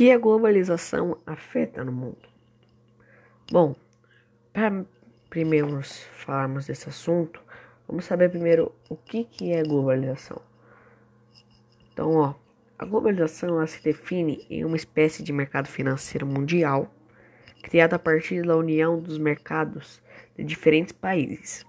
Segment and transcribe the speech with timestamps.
[0.00, 2.26] que a globalização afeta no mundo?
[3.52, 3.76] Bom,
[4.50, 4.86] para
[5.28, 7.38] primeiro falarmos desse assunto,
[7.86, 10.40] vamos saber primeiro o que, que é globalização.
[11.92, 12.34] Então, ó,
[12.78, 16.90] a globalização ela se define em uma espécie de mercado financeiro mundial
[17.62, 20.00] criado a partir da união dos mercados
[20.34, 21.66] de diferentes países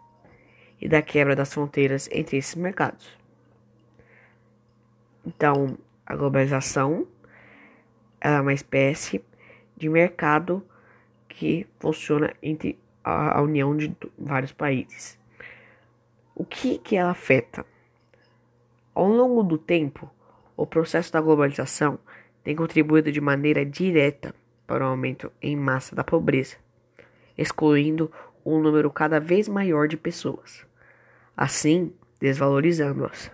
[0.79, 3.09] e da quebra das fronteiras entre esses mercados.
[5.25, 7.05] Então, a globalização
[8.21, 9.23] é uma espécie
[9.75, 10.63] de mercado
[11.27, 15.19] que funciona entre a união de vários países.
[16.35, 17.65] O que, que ela afeta?
[18.93, 20.09] Ao longo do tempo,
[20.55, 21.97] o processo da globalização
[22.43, 24.35] tem contribuído de maneira direta
[24.67, 26.57] para o aumento em massa da pobreza,
[27.37, 28.11] excluindo
[28.45, 30.65] um número cada vez maior de pessoas,
[31.35, 33.31] assim desvalorizando-as.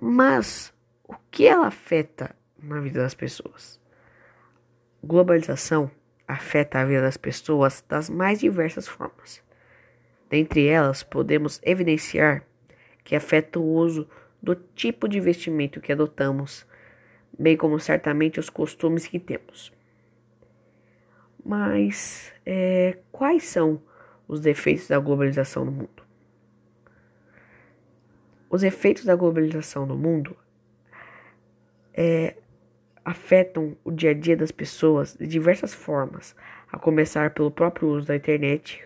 [0.00, 2.34] Mas o que ela afeta
[2.66, 3.80] na vida das pessoas?
[5.02, 5.90] Globalização
[6.26, 9.42] afeta a vida das pessoas das mais diversas formas.
[10.28, 12.44] Dentre elas, podemos evidenciar
[13.04, 14.08] que afeta o uso
[14.42, 16.66] do tipo de vestimento que adotamos,
[17.38, 19.72] bem como certamente os costumes que temos.
[21.44, 23.80] Mas é, quais são
[24.26, 26.02] os defeitos da globalização no mundo?
[28.50, 30.36] Os efeitos da globalização no mundo
[31.94, 32.36] é,
[33.06, 36.34] afetam o dia a dia das pessoas de diversas formas,
[36.72, 38.84] a começar pelo próprio uso da internet,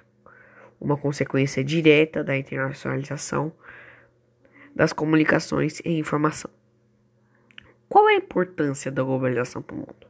[0.78, 3.50] uma consequência direta da internacionalização
[4.76, 6.50] das comunicações e informação.
[7.88, 10.06] Qual é a importância da globalização para o mundo?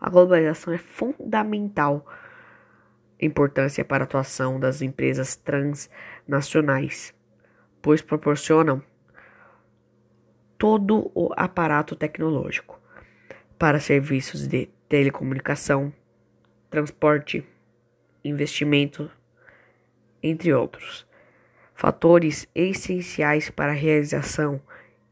[0.00, 2.06] A globalização é fundamental
[3.20, 7.12] importância para a atuação das empresas transnacionais,
[7.82, 8.82] pois proporcionam
[10.56, 12.78] todo o aparato tecnológico
[13.58, 15.92] para serviços de telecomunicação,
[16.70, 17.44] transporte,
[18.24, 19.10] investimento,
[20.22, 21.06] entre outros.
[21.74, 24.60] Fatores essenciais para a realização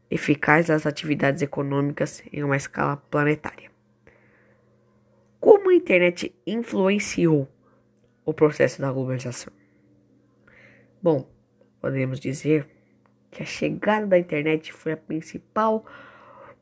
[0.09, 3.69] eficaz das atividades econômicas em uma escala planetária.
[5.39, 7.47] Como a internet influenciou
[8.25, 9.53] o processo da globalização?
[11.01, 11.29] Bom,
[11.79, 12.67] podemos dizer
[13.29, 15.85] que a chegada da internet foi a principal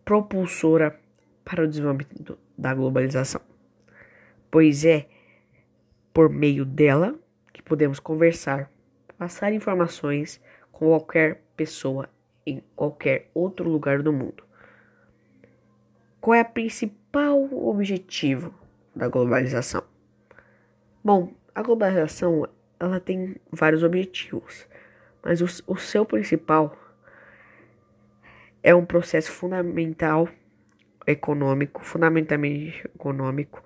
[0.04, 1.00] propulsora
[1.46, 3.40] para o desenvolvimento da globalização,
[4.50, 5.08] pois é
[6.12, 7.16] por meio dela
[7.54, 8.70] que podemos conversar,
[9.18, 10.42] passar informações
[10.72, 12.10] com qualquer pessoa
[12.46, 14.44] em qualquer outro lugar do mundo.
[16.20, 18.54] Qual é o principal objetivo
[18.96, 19.84] da globalização?
[21.04, 22.48] Bom, a globalização
[22.80, 24.68] ela tem vários objetivos,
[25.24, 26.76] mas o, o seu principal
[28.64, 30.28] é um processo fundamental
[31.08, 33.64] econômico, fundamentalmente econômico,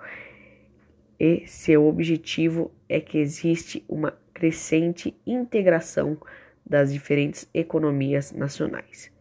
[1.20, 6.18] e seu objetivo é que existe uma crescente integração
[6.66, 9.12] das diferentes economias nacionais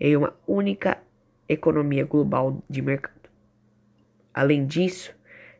[0.00, 0.98] em uma única
[1.48, 3.30] economia global de mercado.
[4.32, 5.14] Além disso,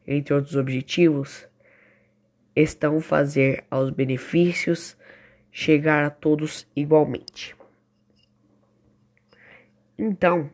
[0.06, 1.48] entre outros objetivos,
[2.54, 4.96] estão fazer aos benefícios
[5.50, 7.56] chegar a todos igualmente.
[9.98, 10.50] Então,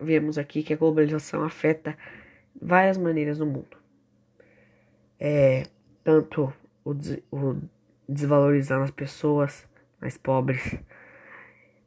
[0.00, 1.96] vemos aqui que a globalização afeta
[2.60, 3.76] várias maneiras no mundo.
[5.18, 5.64] É,
[6.04, 6.52] tanto
[6.84, 6.92] o,
[7.30, 7.60] o
[8.08, 9.66] desvalorizando as pessoas
[10.00, 10.76] mais pobres,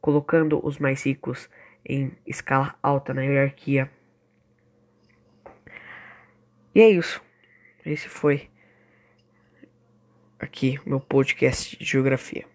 [0.00, 1.48] colocando os mais ricos
[1.84, 3.90] em escala alta na hierarquia.
[6.74, 7.22] E é isso.
[7.84, 8.48] Esse foi
[10.38, 12.53] aqui meu podcast de geografia.